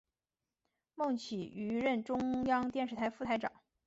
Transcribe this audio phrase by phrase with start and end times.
[0.95, 3.51] 孟启予任中央电视台副台长。